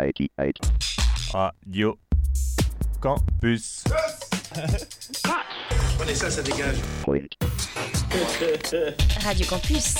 [0.00, 0.56] 88.
[1.32, 1.98] Radio
[3.00, 3.84] Campus.
[5.98, 6.76] Prenez ça, ça dégage.
[7.02, 7.28] Point
[9.24, 9.94] Radio Campus.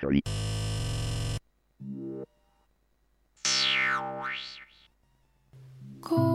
[0.00, 0.22] three.
[6.00, 6.33] 「声を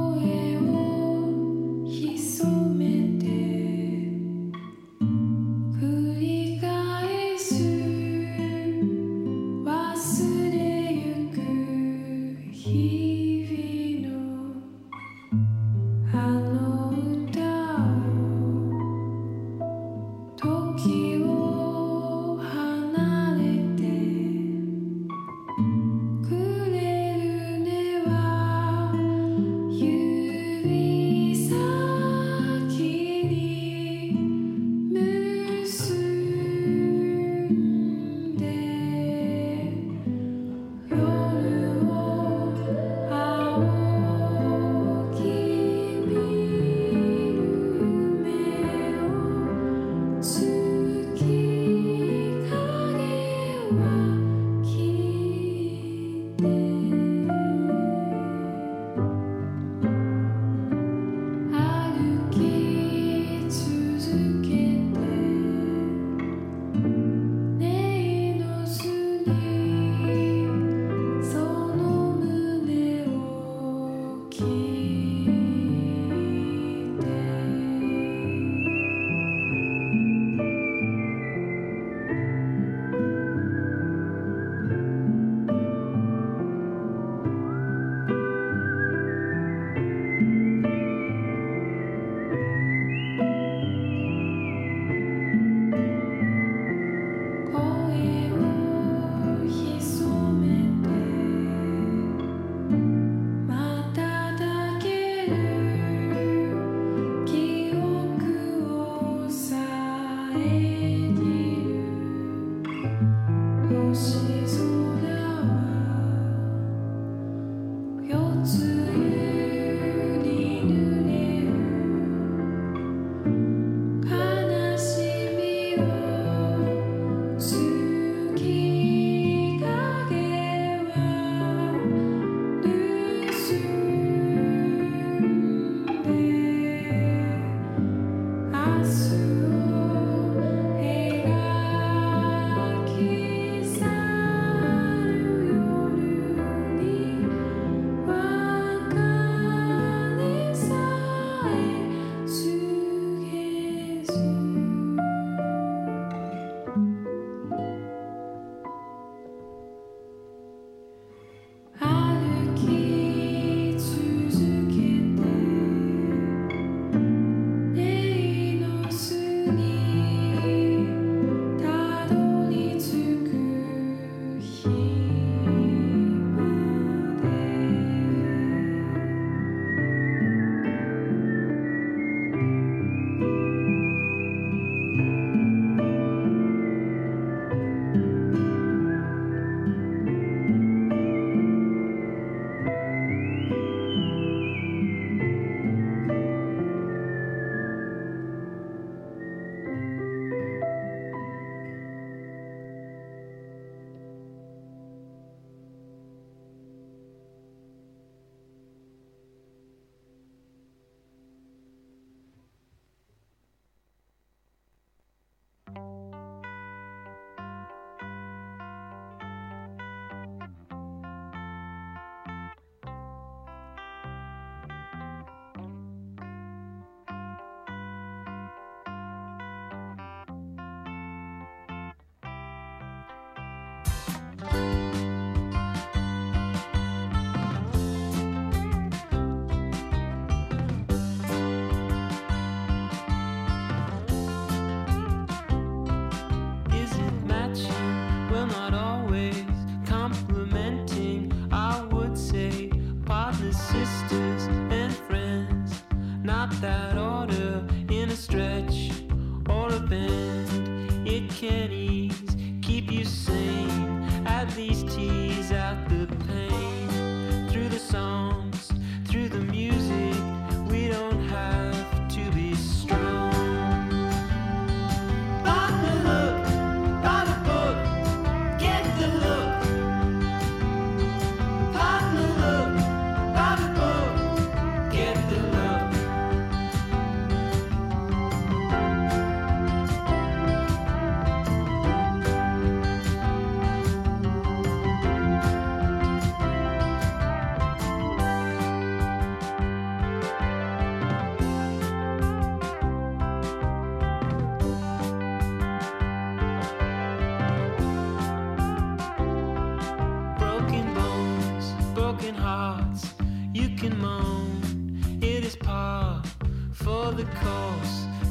[248.60, 248.89] not all.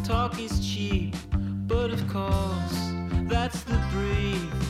[0.08, 1.14] Talk is cheap,
[1.66, 2.92] but of course,
[3.28, 4.67] that's the brief.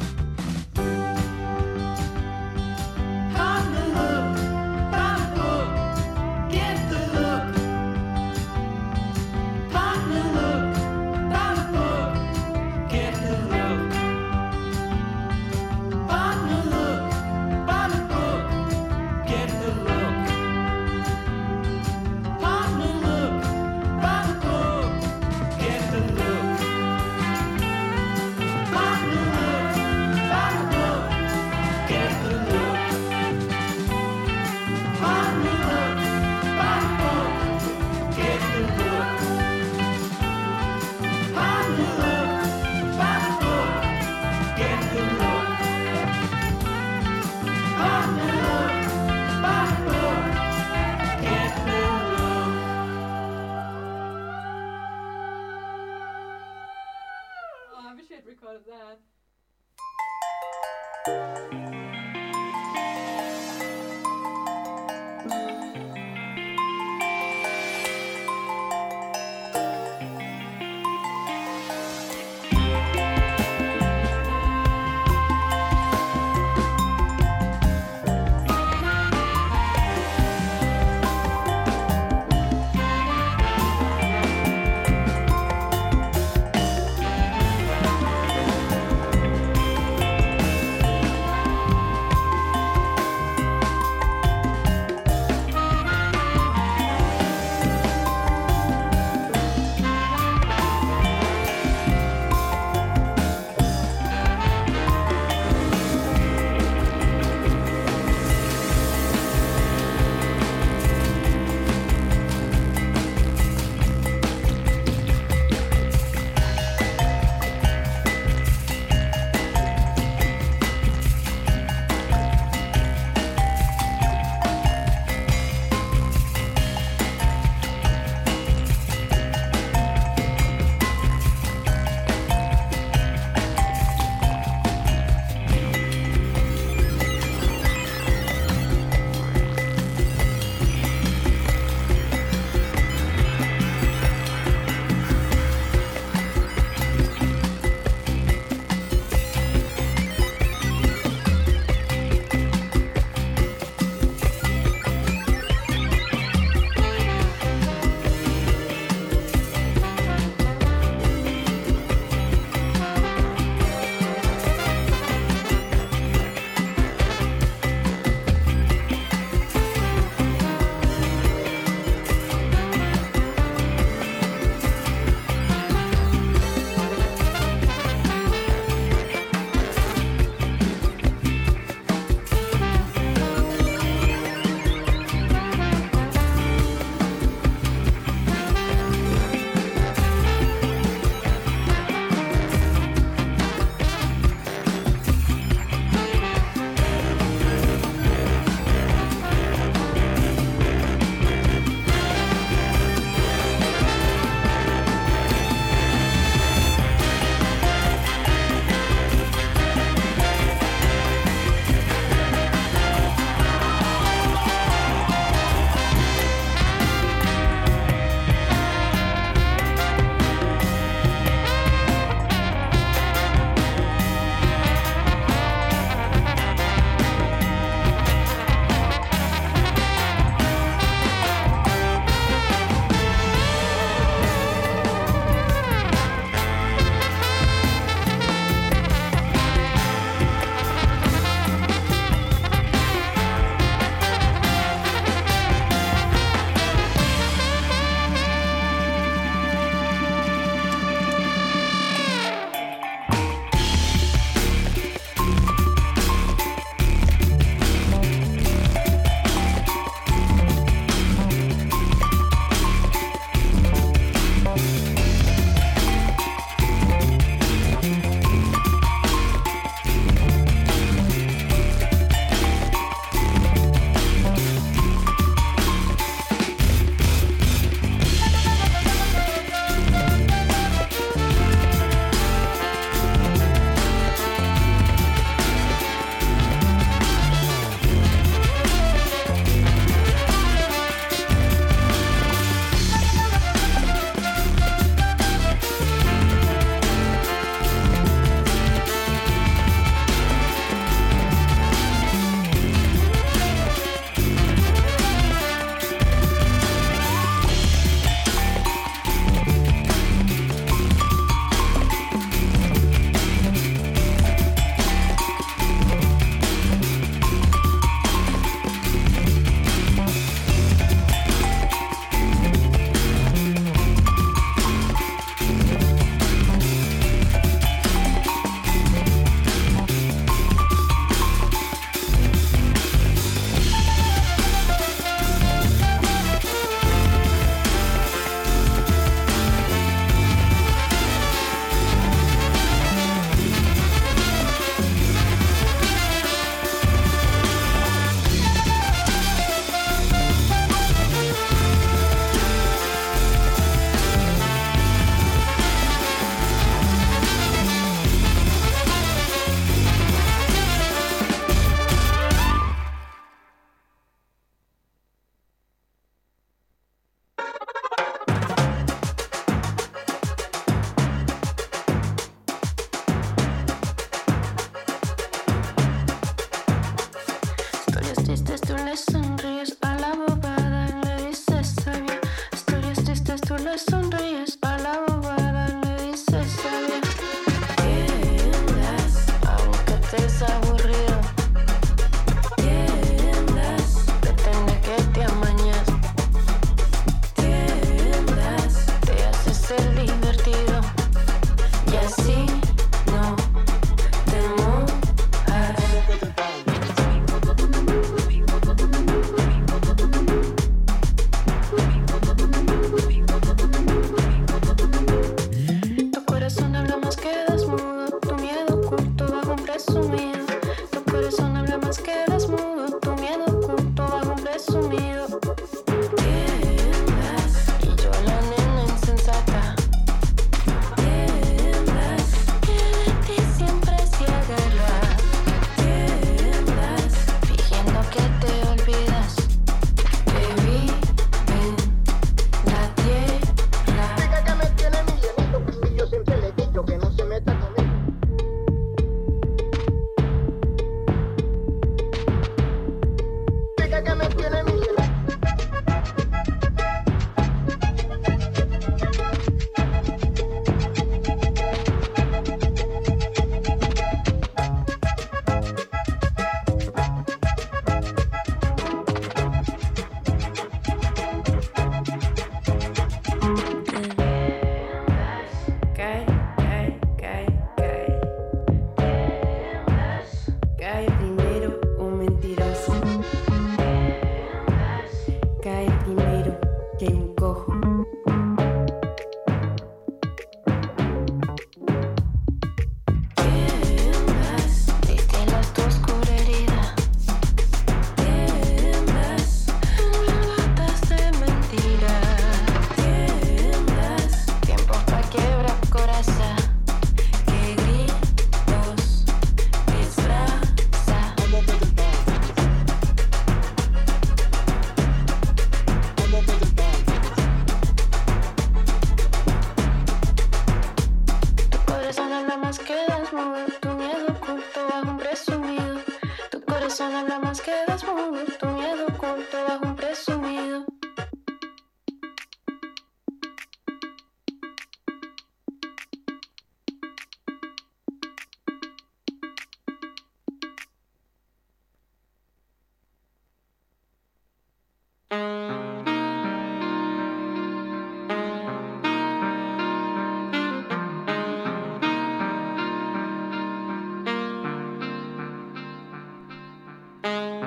[557.22, 557.57] Bye.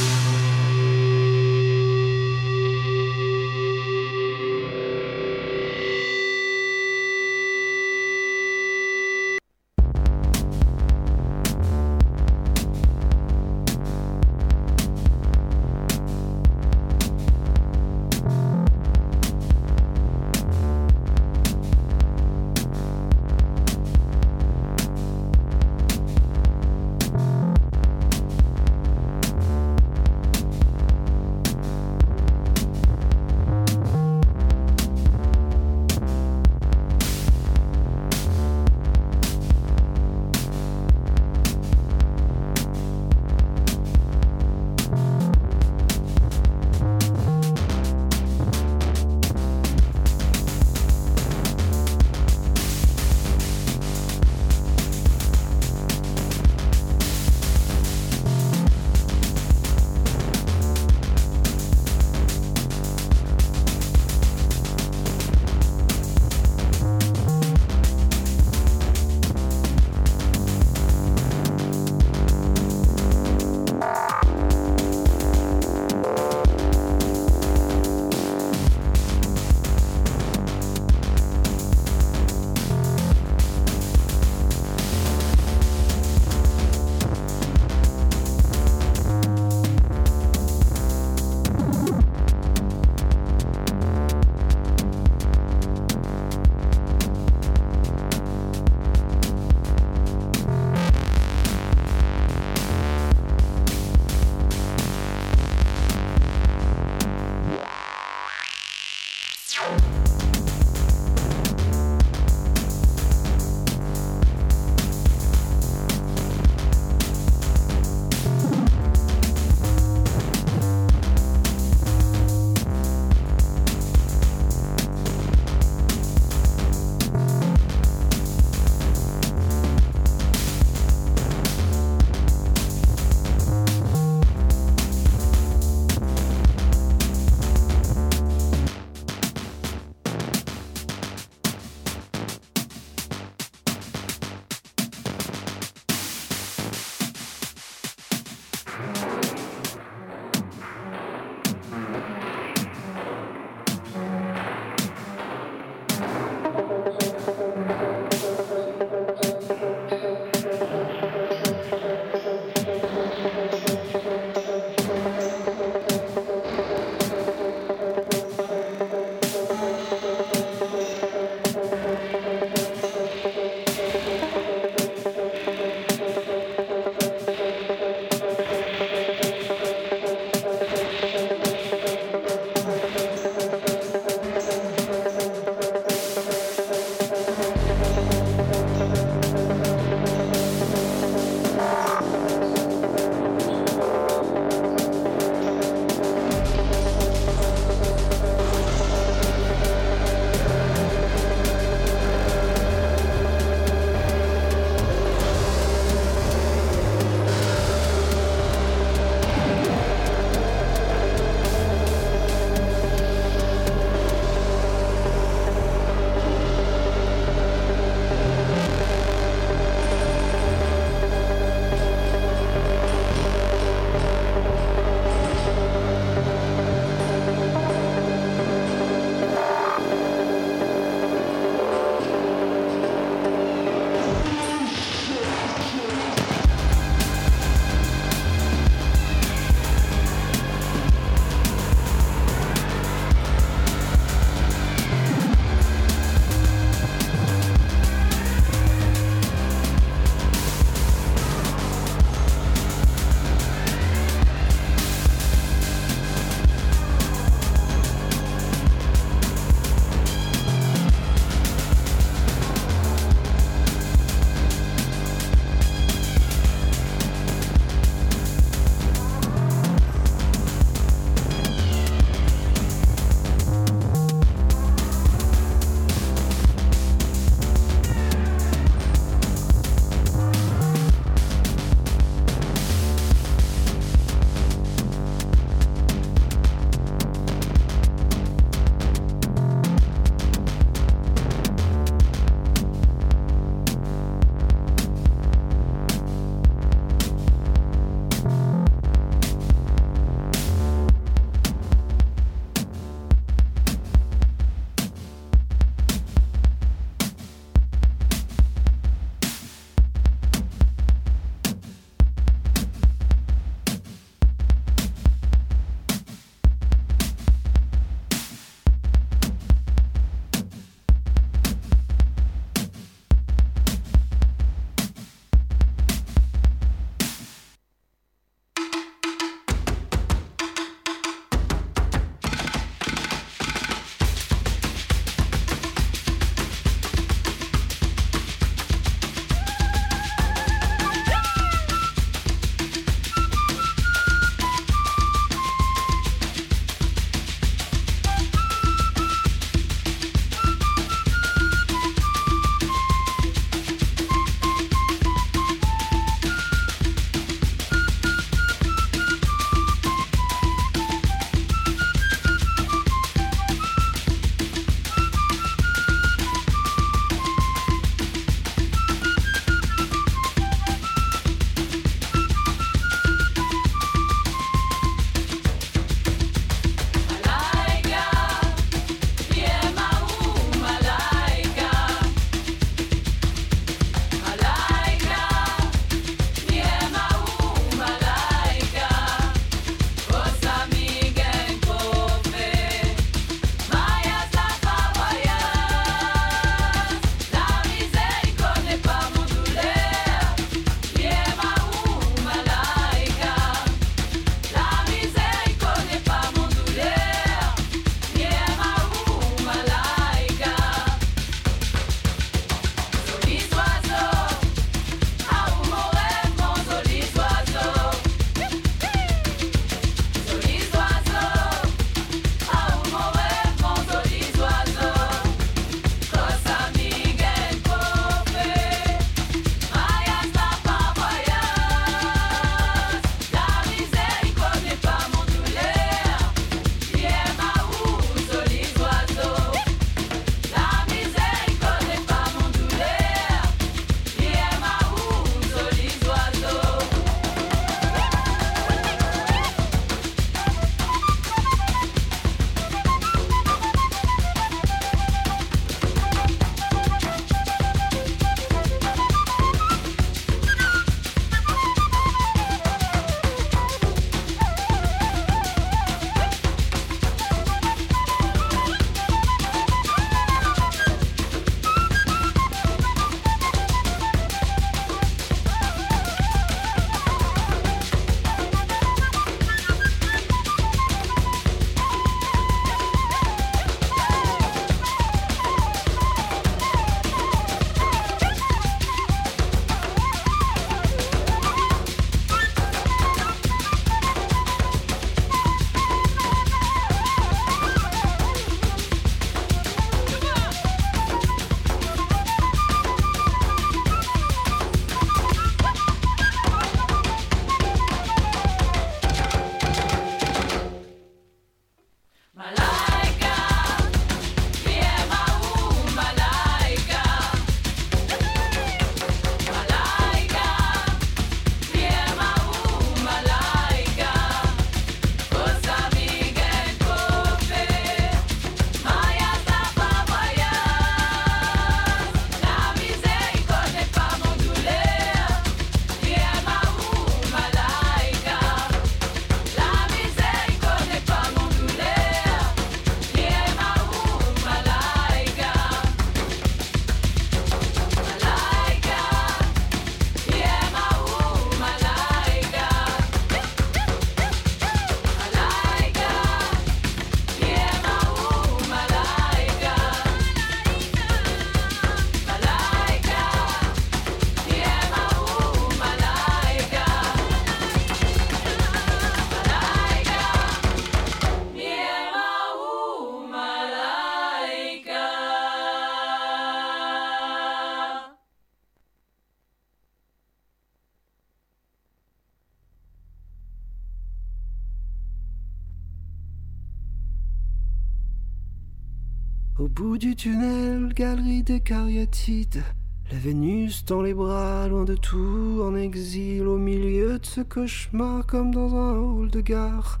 [589.78, 592.64] Bout du tunnel, galerie des cariatides.
[593.12, 598.26] La Vénus dans les bras, loin de tout, en exil, au milieu de ce cauchemar,
[598.26, 600.00] comme dans un hall de gare.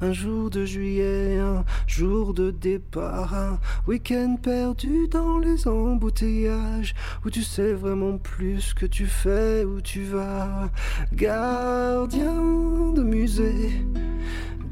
[0.00, 7.28] Un jour de juillet, un jour de départ, un week-end perdu dans les embouteillages, où
[7.28, 10.70] tu sais vraiment plus ce que tu fais, où tu vas.
[11.12, 13.84] Gardien de musée,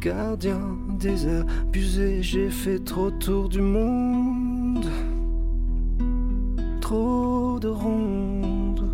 [0.01, 4.38] gardien désabusé, j'ai fait trop tour du monde
[6.81, 8.91] trop de rondes.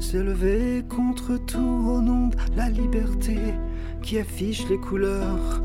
[0.00, 3.38] S'élever contre tout au nom la liberté
[4.02, 5.62] qui affiche les couleurs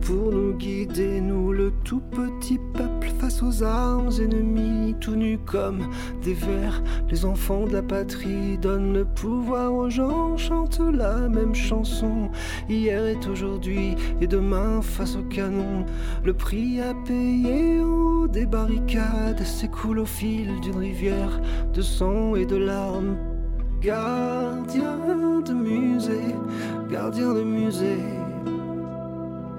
[0.00, 5.88] pour nous guider, nous le tout petit peuple face aux armes ennemies, tout nus comme
[6.22, 6.82] des vers.
[7.10, 12.30] Les enfants de la patrie donnent le pouvoir aux gens, chantent la même chanson.
[12.68, 15.84] Hier est aujourd'hui et demain face au canon.
[16.24, 21.40] Le prix à payer au des barricades s'écoule au fil d'une rivière
[21.72, 23.16] de sang et de larmes.
[23.80, 26.34] Gardien de musée,
[26.90, 28.27] gardien de musée.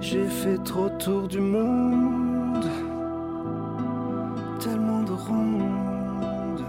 [0.01, 2.65] J'ai fait trop tour du monde,
[4.59, 6.63] tellement de rondes.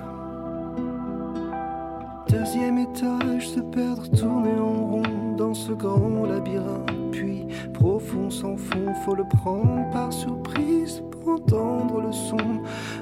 [2.28, 6.90] Deuxième étage, se perdre, tourner en rond dans ce grand labyrinthe.
[7.12, 12.36] Puis profond sans fond, faut le prendre par surprise pour entendre le son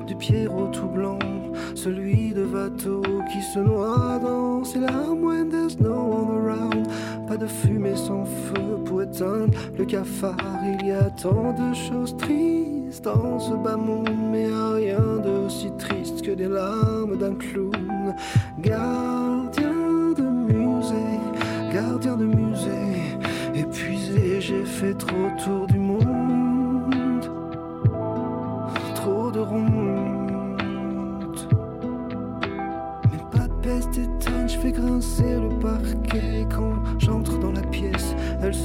[0.07, 1.19] du Pierrot tout blanc,
[1.75, 3.03] celui de Watteau
[3.33, 6.87] qui se noie dans ses larmes when there's no one around.
[7.27, 9.03] Pas de fumée sans feu pour
[9.77, 10.37] le cafard.
[10.81, 15.71] Il y a tant de choses tristes dans ce bas monde, mais rien de si
[15.79, 18.15] triste que des larmes d'un clown.
[18.61, 21.21] Gardien de musée,
[21.73, 23.19] gardien de musée,
[23.55, 25.78] épuisé, j'ai fait trop tour du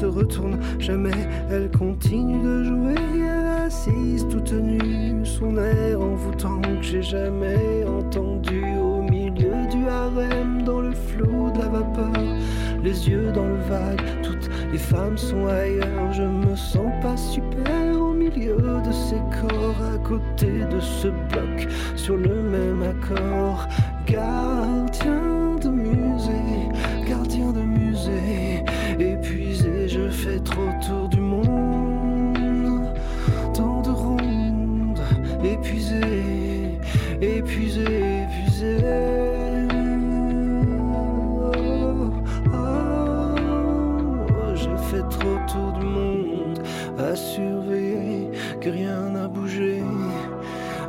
[0.06, 2.96] retourne jamais, elle continue de jouer.
[3.16, 10.64] Elle assise toute nue, son air envoûtant que j'ai jamais entendu au milieu du harem,
[10.64, 12.24] dans le flot de la vapeur.
[12.84, 16.12] Les yeux dans le vague, toutes les femmes sont ailleurs.
[16.12, 21.68] Je me sens pas super au milieu de ces corps, à côté de ce bloc,
[21.96, 23.68] sur le même accord.
[30.54, 32.94] Je fais trop tour du monde.
[33.54, 35.00] Tant de rondes,
[35.44, 36.80] épuisé,
[37.22, 38.78] épuisé, épuisé.
[42.46, 43.36] Oh, oh,
[44.56, 46.60] j'ai fait trop tour du monde
[47.00, 48.30] à surveiller
[48.62, 49.82] que rien n'a bougé.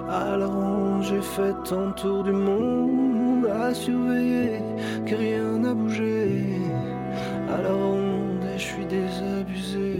[0.08, 4.60] Ronde, j'ai fait tant tour du monde à surveiller
[5.06, 6.28] que rien n'a bougé.
[7.48, 8.03] Et
[8.57, 9.96] je suis désabusé,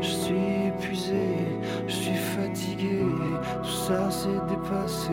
[0.00, 1.26] je suis épuisé,
[1.86, 3.00] je suis fatigué.
[3.62, 5.10] Tout ça c'est dépassé,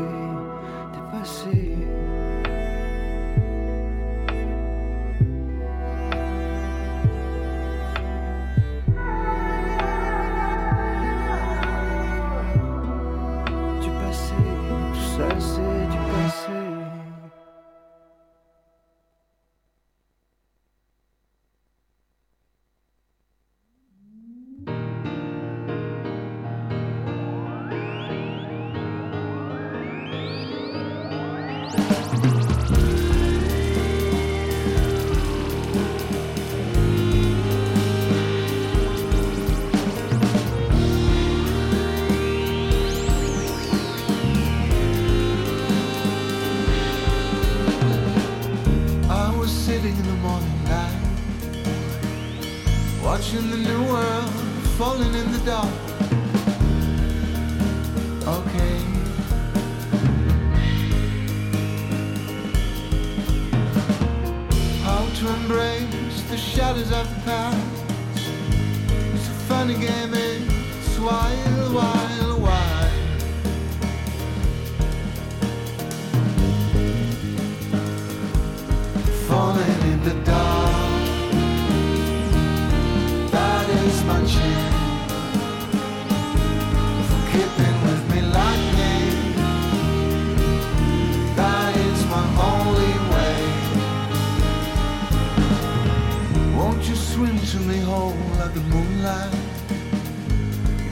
[0.94, 2.19] dépassé.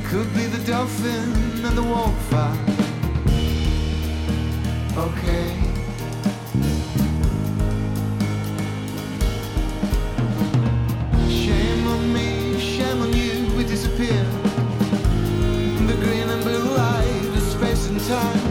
[0.09, 1.33] Could be the dolphin
[1.65, 2.33] and the wolf.
[4.97, 5.53] Okay.
[11.29, 14.23] Shame on me, shame on you, we disappear.
[15.87, 18.46] The green and blue light is space and time.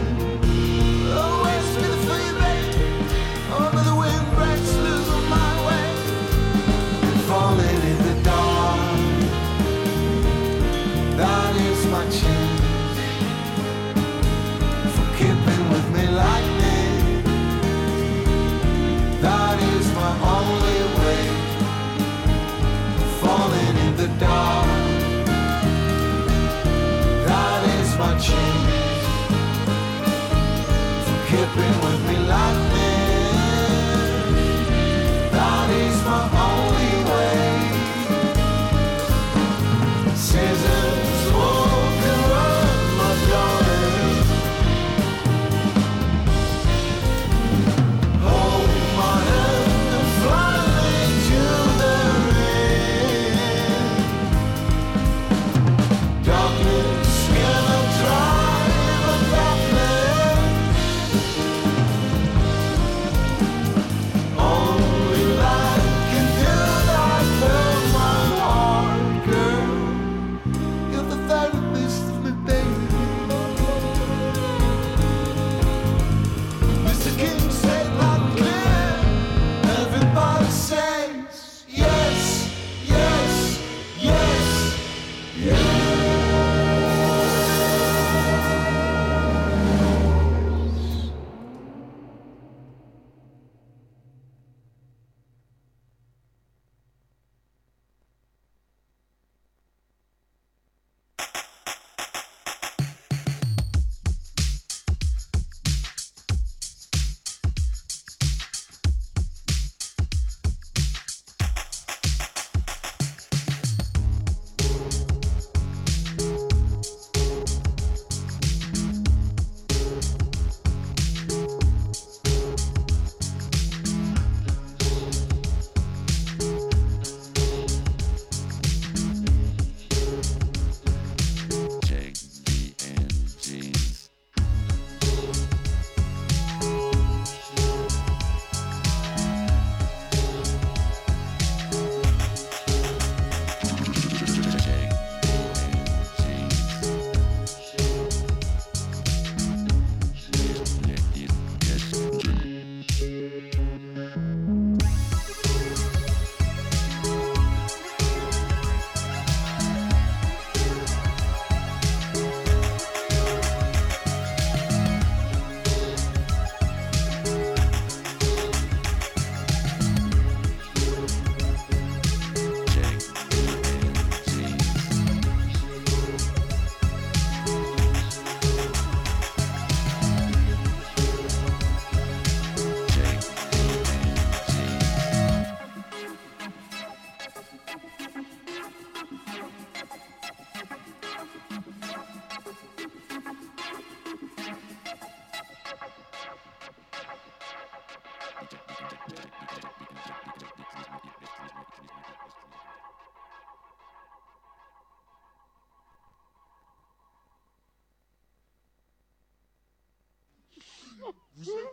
[31.57, 32.66] happen when we lock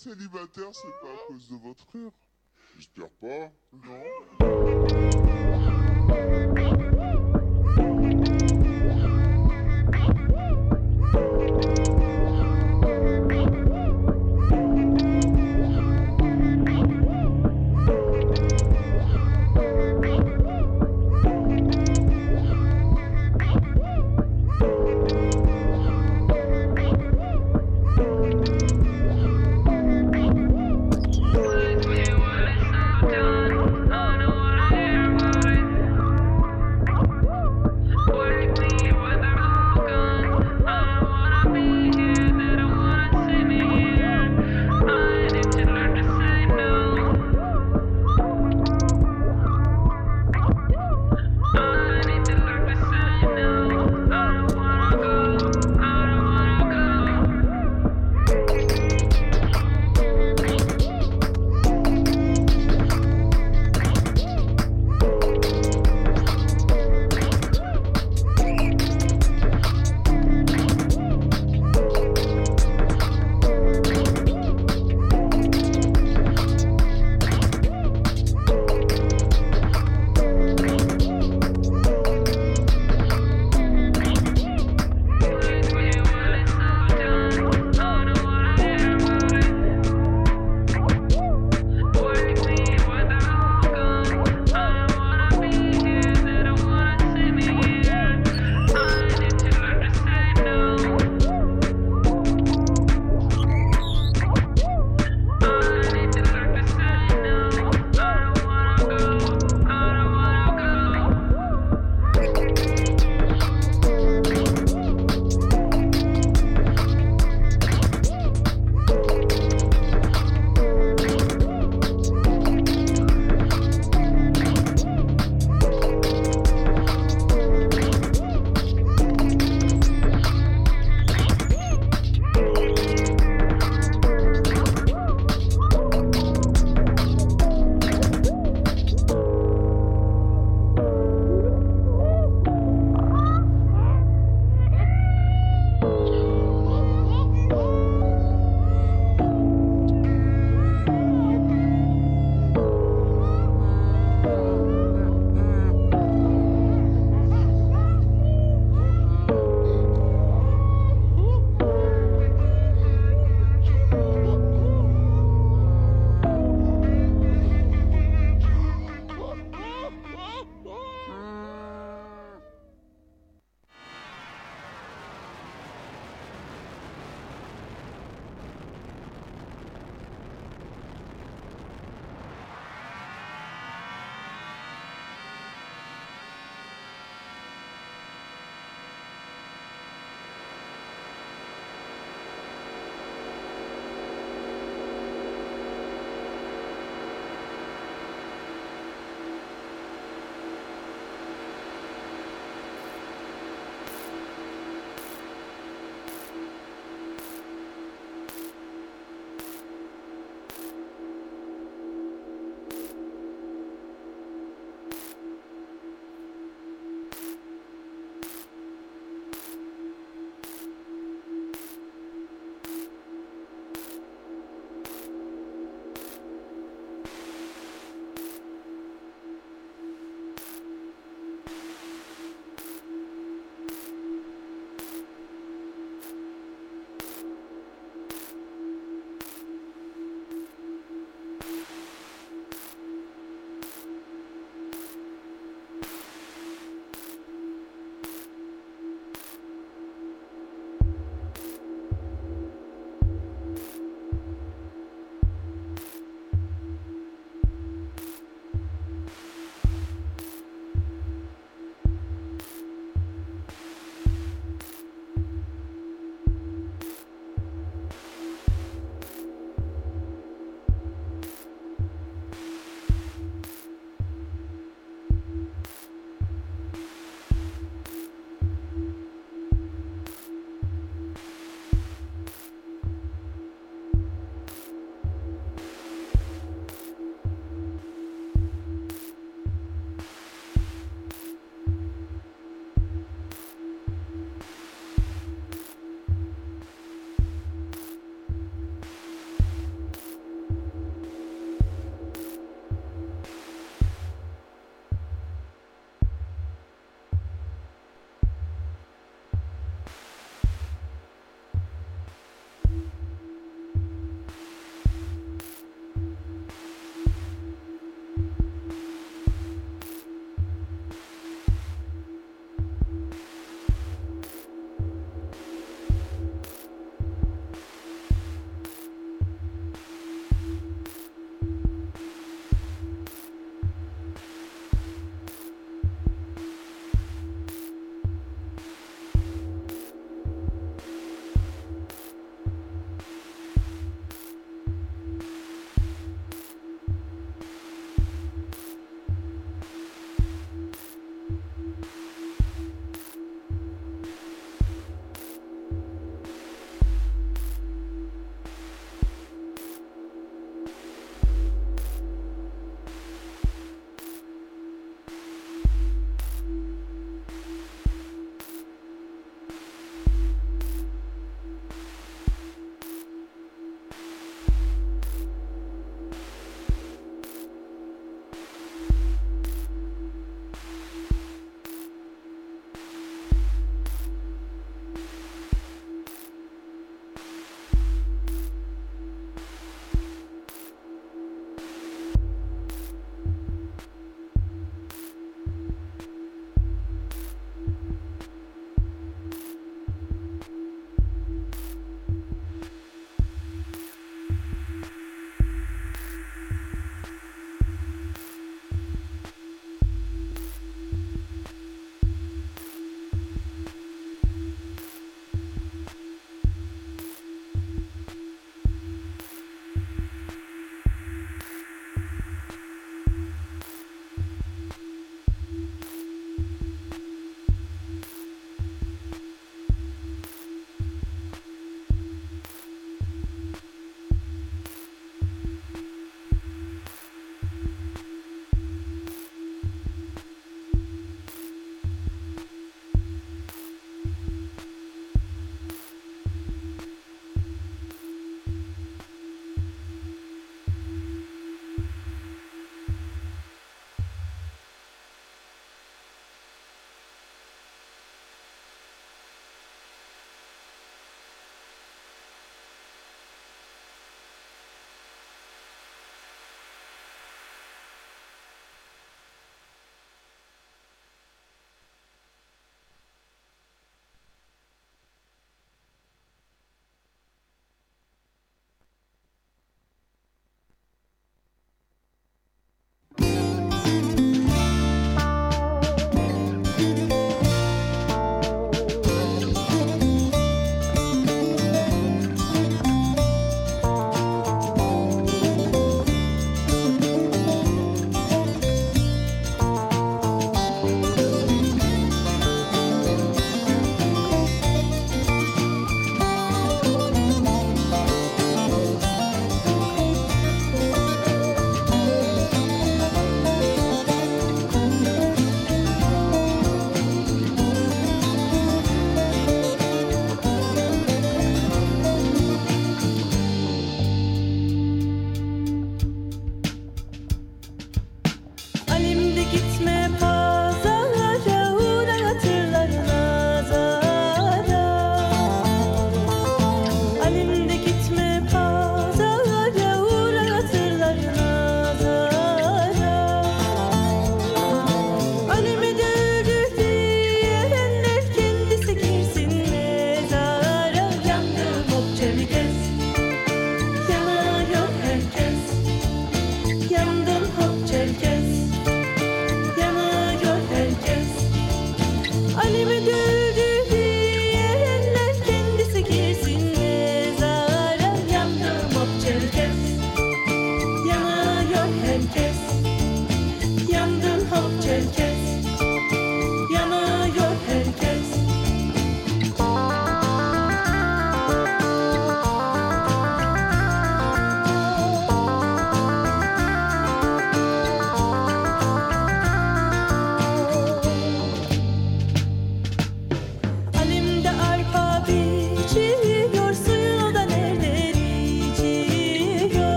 [0.00, 2.10] célibataire, c'est pas à cause de votre frère
[2.78, 5.09] J'espère pas, non.